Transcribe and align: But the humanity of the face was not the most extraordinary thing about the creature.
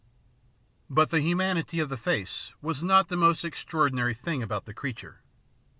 But 0.89 1.11
the 1.11 1.21
humanity 1.21 1.79
of 1.79 1.89
the 1.89 1.95
face 1.95 2.53
was 2.59 2.81
not 2.81 3.09
the 3.09 3.15
most 3.15 3.45
extraordinary 3.45 4.15
thing 4.15 4.41
about 4.41 4.65
the 4.65 4.73
creature. 4.73 5.21